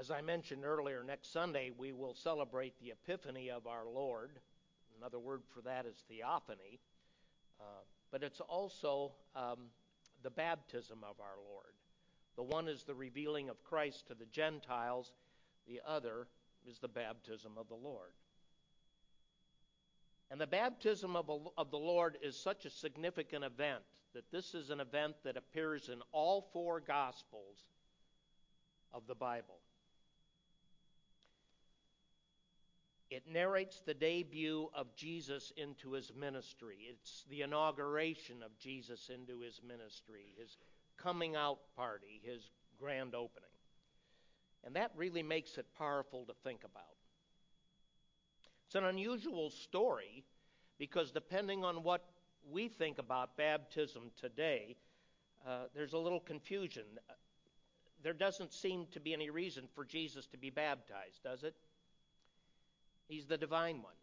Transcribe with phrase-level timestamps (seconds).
[0.00, 4.30] As I mentioned earlier, next Sunday we will celebrate the Epiphany of our Lord.
[4.98, 6.80] Another word for that is theophany.
[7.60, 7.64] Uh,
[8.10, 9.58] but it's also um,
[10.22, 11.74] the baptism of our Lord.
[12.36, 15.12] The one is the revealing of Christ to the Gentiles,
[15.68, 16.28] the other
[16.66, 18.12] is the baptism of the Lord.
[20.30, 21.28] And the baptism of,
[21.58, 23.82] of the Lord is such a significant event
[24.14, 27.58] that this is an event that appears in all four Gospels
[28.94, 29.58] of the Bible.
[33.10, 36.86] It narrates the debut of Jesus into his ministry.
[36.88, 40.56] It's the inauguration of Jesus into his ministry, his
[40.96, 43.48] coming out party, his grand opening.
[44.62, 46.84] And that really makes it powerful to think about.
[48.66, 50.22] It's an unusual story
[50.78, 52.04] because depending on what
[52.48, 54.76] we think about baptism today,
[55.46, 56.84] uh, there's a little confusion.
[58.02, 61.54] There doesn't seem to be any reason for Jesus to be baptized, does it?
[63.10, 63.94] He's the divine one.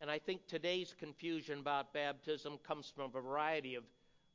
[0.00, 3.84] And I think today's confusion about baptism comes from a variety of,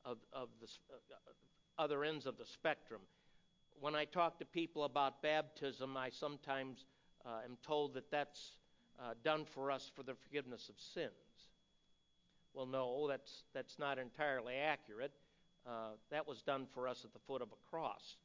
[0.05, 1.17] of, of the uh,
[1.77, 3.01] other ends of the spectrum.
[3.81, 6.85] When I talk to people about baptism, I sometimes
[7.25, 8.51] uh, am told that that's
[8.97, 11.11] uh, done for us for the forgiveness of sins.
[12.53, 15.11] Well, no, that's, that's not entirely accurate.
[15.67, 18.15] Uh, that was done for us at the foot of a cross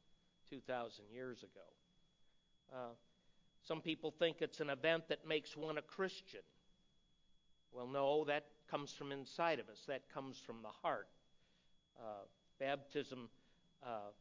[0.49, 2.79] 2,000 years ago.
[3.63, 6.41] Some people think it's an event that makes one a Christian.
[7.71, 11.07] Well, no, that comes from inside of us, that comes from the heart.
[11.99, 12.25] Uh,
[12.59, 13.29] baptism
[13.83, 14.11] uh,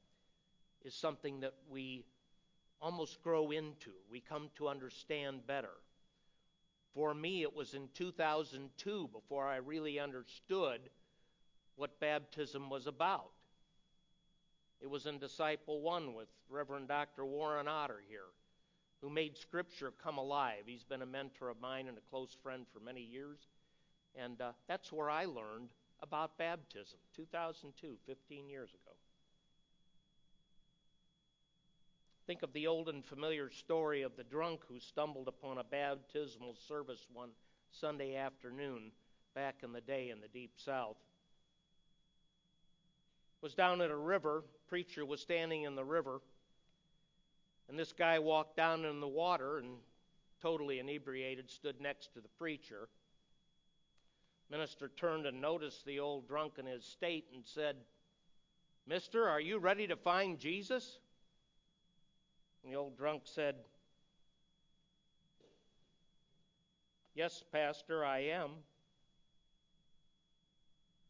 [0.84, 2.05] is something that we
[2.80, 5.75] almost grow into, we come to understand better.
[6.95, 10.80] For me, it was in 2002 before I really understood
[11.77, 13.30] what baptism was about.
[14.80, 17.25] It was in Disciple 1 with Reverend Dr.
[17.25, 18.27] Warren Otter here
[19.01, 20.65] who made Scripture come alive.
[20.67, 23.39] He's been a mentor of mine and a close friend for many years.
[24.14, 25.69] And uh, that's where I learned
[26.03, 28.97] about baptism, 2002, 15 years ago.
[32.27, 36.57] Think of the old and familiar story of the drunk who stumbled upon a baptismal
[36.69, 37.31] service one
[37.70, 38.91] Sunday afternoon
[39.35, 40.97] back in the day in the deep south.
[43.41, 46.20] Was down at a river, preacher was standing in the river
[47.68, 49.77] and this guy walked down in the water and,
[50.40, 52.89] totally inebriated, stood next to the preacher.
[54.51, 57.77] Minister turned and noticed the old drunk in his state and said,
[58.86, 60.98] Mister, are you ready to find Jesus?
[62.62, 63.57] And the old drunk said,
[67.14, 68.51] Yes, Pastor, I am.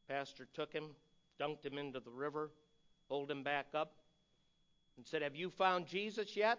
[0.08, 0.86] Pastor took him,
[1.38, 2.50] dunked him into the river,
[3.08, 3.92] pulled him back up,
[4.98, 6.58] and said, Have you found Jesus yet?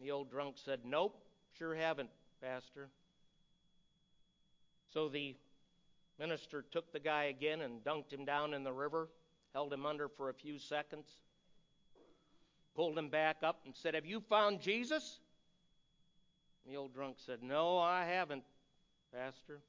[0.00, 1.16] The old drunk said, Nope,
[1.56, 2.10] sure haven't,
[2.42, 2.88] Pastor.
[4.92, 5.36] So the
[6.18, 9.08] minister took the guy again and dunked him down in the river,
[9.54, 11.06] held him under for a few seconds,
[12.74, 15.20] pulled him back up, and said, Have you found Jesus?
[16.66, 18.42] The old drunk said, No, I haven't,
[19.14, 19.60] Pastor.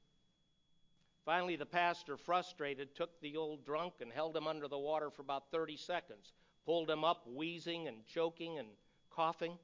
[1.24, 5.22] Finally, the pastor, frustrated, took the old drunk and held him under the water for
[5.22, 6.32] about 30 seconds
[6.66, 8.68] pulled him up, wheezing and choking and
[9.14, 9.56] coughing.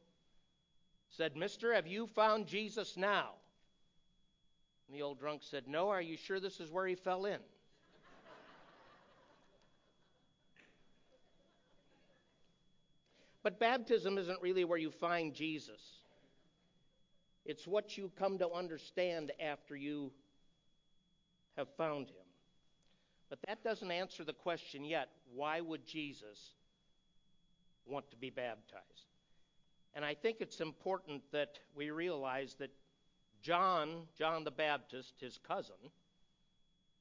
[1.10, 3.32] Said, Mister, have you found Jesus now?
[4.88, 7.40] And the old drunk said, No, are you sure this is where he fell in?
[13.42, 15.80] but baptism isn't really where you find Jesus.
[17.44, 20.12] It's what you come to understand after you
[21.56, 22.14] have found him.
[23.28, 26.52] But that doesn't answer the question yet why would Jesus
[27.86, 29.06] want to be baptized.
[29.94, 32.70] And I think it's important that we realize that
[33.42, 35.76] John, John the Baptist, his cousin,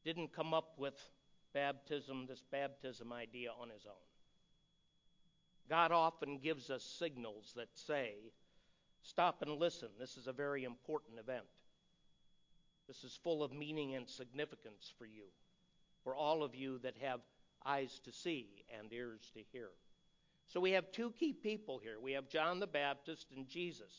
[0.04, 0.96] didn't come up with
[1.54, 3.94] baptism, this baptism idea on his own.
[5.70, 8.16] God often gives us signals that say,
[9.04, 9.90] stop and listen.
[10.00, 11.46] This is a very important event.
[12.88, 15.26] This is full of meaning and significance for you,
[16.04, 17.22] for all of you that have
[17.66, 19.70] eyes to see and ears to hear.
[20.52, 21.98] So we have two key people here.
[22.02, 23.94] We have John the Baptist and Jesus.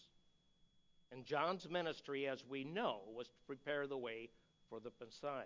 [1.10, 4.28] And John's ministry, as we know, was to prepare the way
[4.68, 5.44] for the Messiah.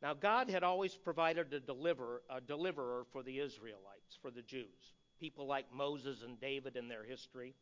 [0.00, 4.94] Now, God had always provided a, deliver, a deliverer for the Israelites, for the Jews,
[5.18, 7.54] people like Moses and David in their history.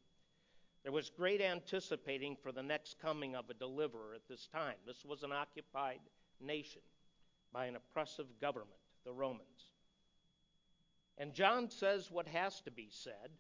[0.83, 4.75] There was great anticipating for the next coming of a deliverer at this time.
[4.87, 6.01] This was an occupied
[6.39, 6.83] nation
[7.51, 9.72] by an oppressive government, the Romans.
[11.19, 13.31] And John says what has to be said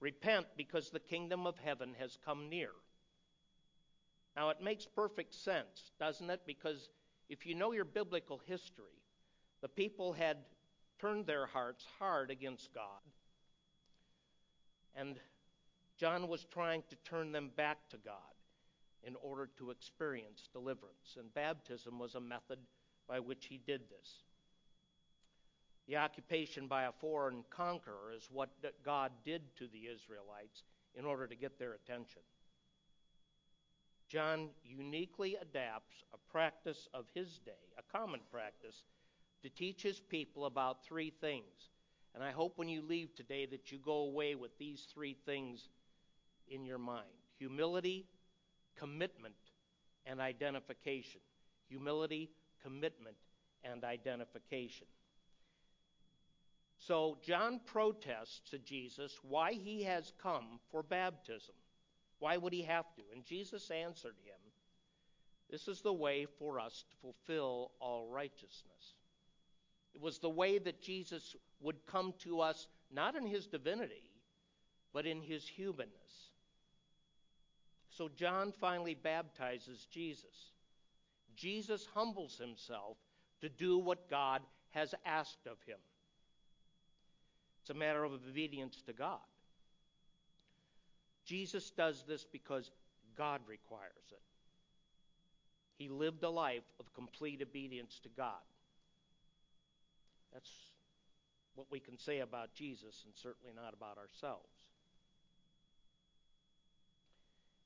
[0.00, 2.70] Repent because the kingdom of heaven has come near.
[4.36, 6.42] Now, it makes perfect sense, doesn't it?
[6.46, 6.90] Because
[7.30, 9.00] if you know your biblical history,
[9.62, 10.36] the people had
[10.98, 13.00] turned their hearts hard against God.
[14.94, 15.18] And
[15.96, 18.14] John was trying to turn them back to God
[19.02, 21.16] in order to experience deliverance.
[21.18, 22.58] And baptism was a method
[23.08, 24.24] by which he did this.
[25.86, 28.50] The occupation by a foreign conqueror is what
[28.84, 32.22] God did to the Israelites in order to get their attention.
[34.08, 38.82] John uniquely adapts a practice of his day, a common practice,
[39.42, 41.70] to teach his people about three things.
[42.14, 45.68] And I hope when you leave today that you go away with these three things
[46.48, 47.06] in your mind
[47.38, 48.06] humility,
[48.76, 49.34] commitment,
[50.06, 51.20] and identification.
[51.68, 52.30] Humility,
[52.62, 53.16] commitment,
[53.64, 54.86] and identification.
[56.86, 61.56] So John protests to Jesus why he has come for baptism.
[62.20, 63.02] Why would he have to?
[63.12, 64.38] And Jesus answered him,
[65.50, 68.94] This is the way for us to fulfill all righteousness.
[69.94, 74.08] It was the way that Jesus would come to us, not in his divinity,
[74.92, 76.30] but in his humanness.
[77.90, 80.52] So John finally baptizes Jesus.
[81.34, 82.96] Jesus humbles himself
[83.40, 85.78] to do what God has asked of him.
[87.66, 89.18] It's a matter of obedience to God.
[91.24, 92.70] Jesus does this because
[93.18, 94.22] God requires it.
[95.76, 98.34] He lived a life of complete obedience to God.
[100.32, 100.52] That's
[101.56, 104.46] what we can say about Jesus, and certainly not about ourselves.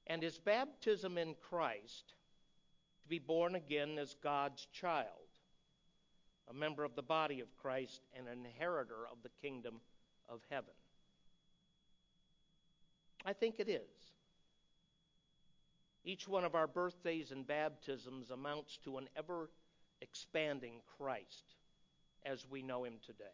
[0.07, 2.15] And his baptism in Christ
[3.03, 5.29] to be born again as God's child,
[6.49, 9.75] a member of the body of Christ, and an inheritor of the kingdom
[10.31, 10.73] of heaven?
[13.27, 13.83] I think it is.
[16.05, 19.51] Each one of our birthdays and baptisms amounts to an ever
[20.01, 21.45] expanding Christ
[22.25, 23.25] as we know him today.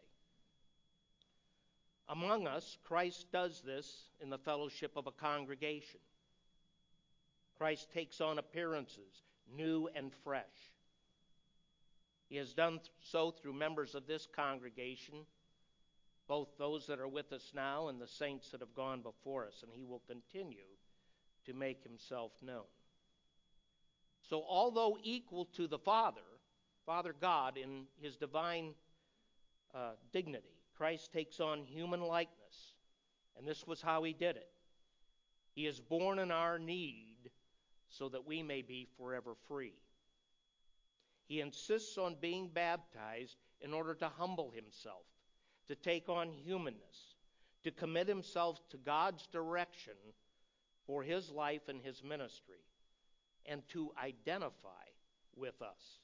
[2.09, 5.99] Among us, Christ does this in the fellowship of a congregation.
[7.57, 9.23] Christ takes on appearances,
[9.55, 10.43] new and fresh.
[12.29, 15.25] He has done so through members of this congregation
[16.27, 19.63] both those that are with us now and the saints that have gone before us,
[19.63, 20.57] and he will continue
[21.45, 22.65] to make himself known.
[24.29, 26.21] So, although equal to the Father,
[26.85, 28.73] Father God, in his divine
[29.73, 32.73] uh, dignity, Christ takes on human likeness,
[33.37, 34.49] and this was how he did it.
[35.53, 37.31] He is born in our need
[37.89, 39.73] so that we may be forever free.
[41.27, 45.05] He insists on being baptized in order to humble himself
[45.67, 47.15] to take on humanness,
[47.63, 49.93] to commit himself to God's direction
[50.85, 52.63] for his life and his ministry,
[53.45, 54.69] and to identify
[55.35, 55.99] with us,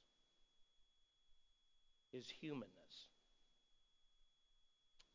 [2.12, 2.70] his humanness.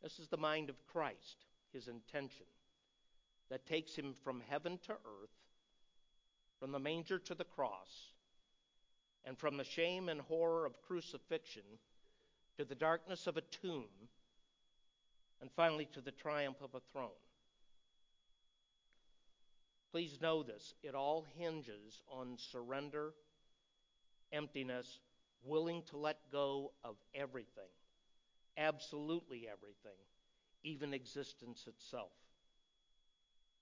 [0.03, 2.47] This is the mind of Christ, his intention,
[3.51, 5.37] that takes him from heaven to earth,
[6.59, 8.13] from the manger to the cross,
[9.25, 11.63] and from the shame and horror of crucifixion
[12.57, 13.85] to the darkness of a tomb
[15.41, 17.11] and finally to the triumph of a throne.
[19.93, 23.13] Please know this it all hinges on surrender,
[24.33, 25.01] emptiness,
[25.45, 27.71] willing to let go of everything,
[28.57, 29.99] absolutely everything,
[30.63, 32.13] even existence itself.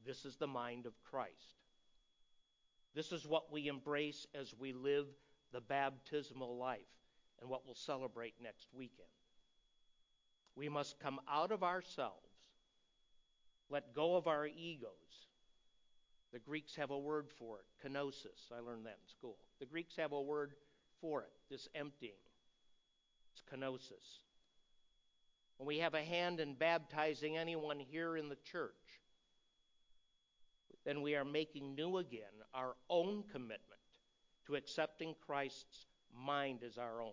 [0.04, 1.60] This is the mind of Christ.
[2.94, 5.06] This is what we embrace as we live
[5.52, 6.80] the baptismal life
[7.40, 9.08] and what we'll celebrate next weekend.
[10.56, 12.16] We must come out of ourselves,
[13.68, 14.90] let go of our egos.
[16.32, 18.52] The Greeks have a word for it, kenosis.
[18.54, 19.36] I learned that in school.
[19.60, 20.54] The Greeks have a word
[21.00, 22.12] for it, this emptying.
[23.32, 24.20] It's kenosis.
[25.58, 28.72] When we have a hand in baptizing anyone here in the church,
[30.84, 32.22] then we are making new again
[32.54, 33.60] our own commitment
[34.46, 37.12] to accepting Christ's mind as our own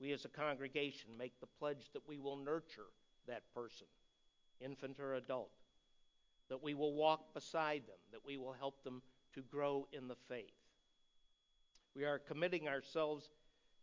[0.00, 2.86] we as a congregation make the pledge that we will nurture
[3.26, 3.86] that person,
[4.60, 5.50] infant or adult,
[6.48, 9.02] that we will walk beside them, that we will help them
[9.34, 10.52] to grow in the faith.
[11.94, 13.28] We are committing ourselves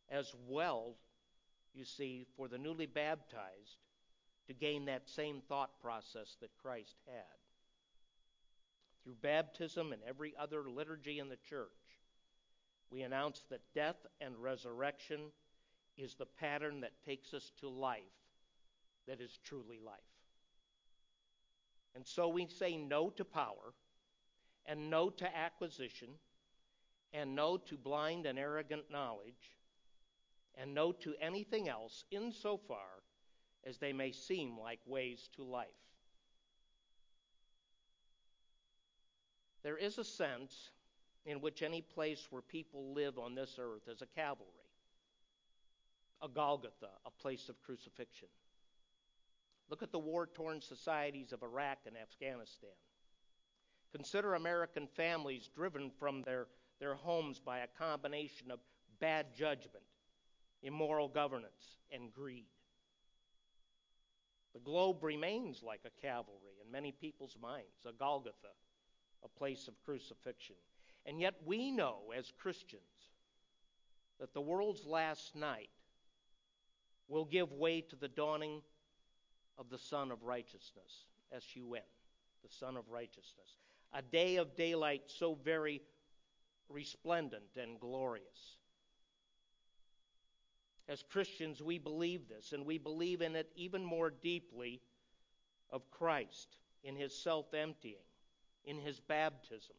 [0.09, 0.95] as well,
[1.73, 3.77] you see, for the newly baptized
[4.47, 7.23] to gain that same thought process that Christ had.
[9.03, 11.69] Through baptism and every other liturgy in the church,
[12.89, 15.19] we announce that death and resurrection
[15.97, 18.01] is the pattern that takes us to life
[19.07, 19.95] that is truly life.
[21.95, 23.73] And so we say no to power,
[24.65, 26.09] and no to acquisition,
[27.13, 29.55] and no to blind and arrogant knowledge,
[30.55, 33.03] and no to anything else insofar
[33.65, 35.67] as they may seem like ways to life.
[39.63, 40.69] There is a sense
[41.25, 44.64] in which any place where people live on this earth is a Calvary,
[46.21, 48.27] a Golgotha, a place of crucifixion.
[49.69, 52.69] Look at the war torn societies of Iraq and Afghanistan.
[53.91, 56.47] Consider American families driven from their,
[56.79, 58.59] their homes by a combination of
[58.99, 59.85] bad judgment,
[60.61, 62.45] immoral governance, and greed.
[64.53, 68.53] The globe remains like a Calvary in many people's minds, a Golgotha,
[69.23, 70.55] a place of crucifixion.
[71.05, 72.81] And yet we know as Christians
[74.19, 75.69] that the world's last night
[77.07, 78.61] will give way to the dawning
[79.57, 81.81] of the Sun of Righteousness, S U N,
[82.43, 83.57] the Sun of Righteousness.
[83.93, 85.81] A day of daylight so very
[86.69, 88.57] resplendent and glorious.
[90.87, 94.81] As Christians, we believe this, and we believe in it even more deeply
[95.71, 97.95] of Christ in his self emptying,
[98.65, 99.75] in his baptism.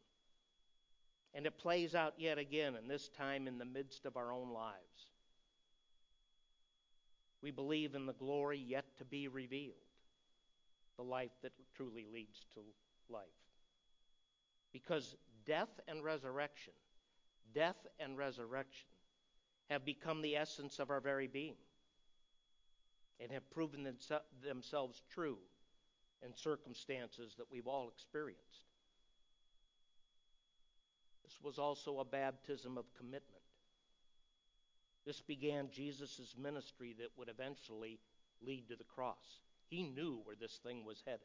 [1.35, 4.51] And it plays out yet again, and this time in the midst of our own
[4.51, 5.13] lives.
[7.43, 9.75] We believe in the glory yet to be revealed,
[10.97, 12.61] the life that truly leads to
[13.09, 13.23] life.
[14.73, 16.73] Because death and resurrection,
[17.55, 18.89] death and resurrection
[19.71, 21.57] have become the essence of our very being
[23.21, 23.87] and have proven
[24.43, 25.39] themselves true
[26.25, 28.43] in circumstances that we've all experienced.
[31.25, 33.36] This was also a baptism of commitment.
[35.07, 38.01] This began Jesus' ministry that would eventually
[38.45, 39.41] lead to the cross.
[39.71, 41.21] He knew where this thing was headed.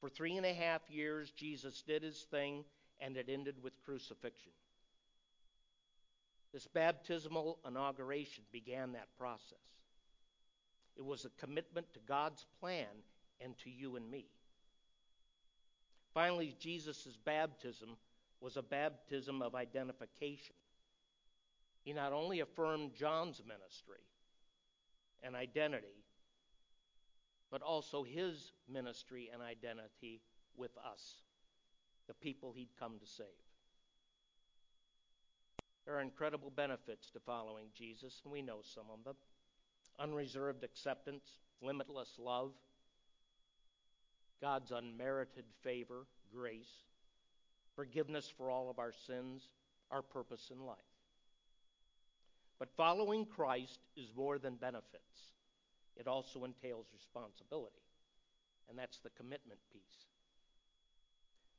[0.00, 2.64] For three and a half years, Jesus did his thing,
[3.00, 4.52] and it ended with crucifixion.
[6.52, 9.58] This baptismal inauguration began that process.
[10.96, 12.86] It was a commitment to God's plan
[13.40, 14.26] and to you and me.
[16.12, 17.96] Finally, Jesus' baptism
[18.40, 20.54] was a baptism of identification.
[21.84, 24.00] He not only affirmed John's ministry
[25.22, 26.04] and identity,
[27.50, 30.22] but also his ministry and identity
[30.56, 31.22] with us,
[32.08, 33.26] the people he'd come to save.
[35.84, 39.16] There are incredible benefits to following Jesus, and we know some of them
[40.00, 41.24] unreserved acceptance,
[41.62, 42.50] limitless love,
[44.40, 46.82] God's unmerited favor, grace,
[47.76, 49.50] forgiveness for all of our sins,
[49.90, 50.78] our purpose in life.
[52.58, 55.32] But following Christ is more than benefits,
[55.96, 57.82] it also entails responsibility.
[58.68, 60.06] And that's the commitment piece.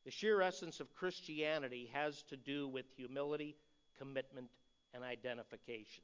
[0.06, 3.56] The sheer essence of Christianity has to do with humility,
[3.98, 4.48] commitment,
[4.94, 6.04] and identification,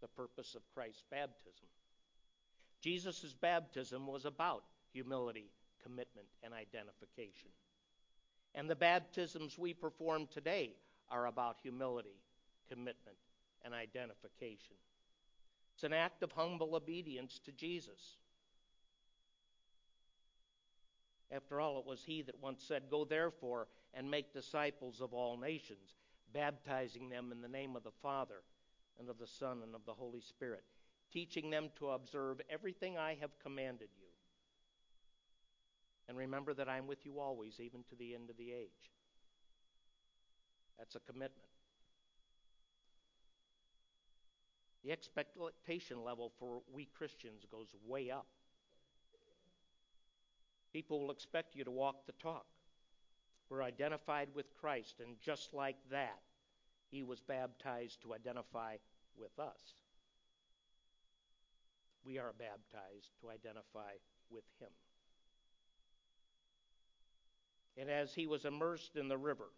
[0.00, 1.68] the purpose of Christ's baptism.
[2.80, 5.50] Jesus' baptism was about humility,
[5.82, 7.50] commitment, and identification.
[8.54, 10.72] And the baptisms we perform today
[11.10, 12.16] are about humility,
[12.68, 13.16] commitment,
[13.64, 14.76] and identification.
[15.74, 18.16] It's an act of humble obedience to Jesus.
[21.30, 25.36] After all, it was he that once said, Go therefore and make disciples of all
[25.36, 25.94] nations,
[26.32, 28.42] baptizing them in the name of the Father
[28.98, 30.64] and of the Son and of the Holy Spirit,
[31.12, 34.08] teaching them to observe everything I have commanded you.
[36.08, 38.92] And remember that I'm with you always, even to the end of the age.
[40.78, 41.48] That's a commitment.
[44.84, 48.26] The expectation level for we Christians goes way up.
[50.72, 52.46] People will expect you to walk the talk.
[53.48, 56.20] We're identified with Christ, and just like that,
[56.90, 58.76] he was baptized to identify
[59.16, 59.74] with us.
[62.04, 63.92] We are baptized to identify
[64.30, 64.68] with him.
[67.76, 69.50] And as he was immersed in the river,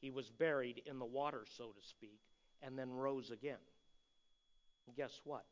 [0.00, 2.20] he was buried in the water, so to speak,
[2.62, 3.58] and then rose again.
[4.94, 5.44] Guess what?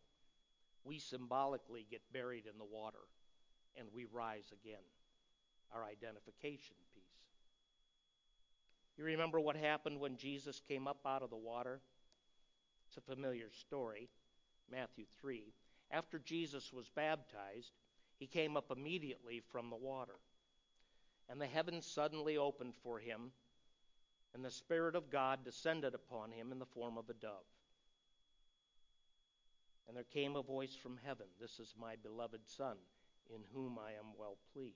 [0.85, 2.99] We symbolically get buried in the water
[3.77, 4.83] and we rise again.
[5.75, 7.05] Our identification piece.
[8.97, 11.81] You remember what happened when Jesus came up out of the water?
[12.87, 14.09] It's a familiar story,
[14.71, 15.53] Matthew 3.
[15.91, 17.73] After Jesus was baptized,
[18.19, 20.15] he came up immediately from the water.
[21.29, 23.33] And the heavens suddenly opened for him,
[24.35, 27.47] and the Spirit of God descended upon him in the form of a dove.
[29.87, 32.77] And there came a voice from heaven This is my beloved Son,
[33.35, 34.75] in whom I am well pleased.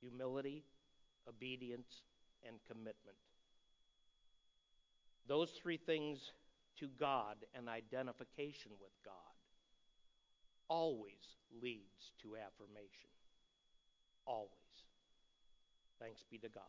[0.00, 0.64] Humility,
[1.28, 2.02] obedience,
[2.46, 3.16] and commitment.
[5.26, 6.32] Those three things
[6.78, 9.14] to God and identification with God
[10.68, 13.10] always leads to affirmation.
[14.26, 14.50] Always.
[15.98, 16.62] Thanks be to God.